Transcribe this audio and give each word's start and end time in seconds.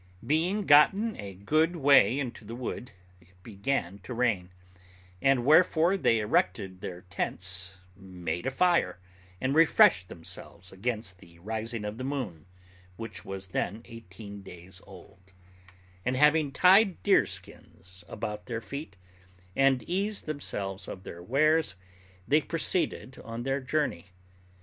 Being 0.25 0.65
gotten 0.65 1.15
a 1.17 1.35
good 1.35 1.75
way 1.75 2.17
into 2.17 2.43
the 2.43 2.55
wood, 2.55 2.91
it 3.21 3.35
began 3.43 3.99
to 3.99 4.15
rain; 4.15 4.49
wherefore 5.21 5.95
they 5.95 6.19
erected 6.19 6.81
their 6.81 7.01
tents, 7.01 7.77
made 7.95 8.47
a 8.47 8.49
fire, 8.49 8.97
and 9.39 9.53
refreshed 9.53 10.09
themselves 10.09 10.71
against 10.71 11.19
the 11.19 11.37
rising 11.37 11.85
of 11.85 11.99
the 11.99 12.03
moon, 12.03 12.47
which 12.95 13.23
was 13.23 13.49
then 13.49 13.83
eighteen 13.85 14.41
days 14.41 14.81
old; 14.87 15.33
and 16.03 16.17
having 16.17 16.51
tied 16.51 17.03
deerskins 17.03 18.03
about 18.07 18.47
their 18.47 18.59
feet, 18.59 18.97
and 19.55 19.83
eased 19.87 20.25
themselves 20.25 20.87
of 20.87 21.03
their 21.03 21.21
wares, 21.21 21.75
they 22.27 22.41
proceeded 22.41 23.19
on 23.19 23.43
their 23.43 23.59
journey. 23.61 24.05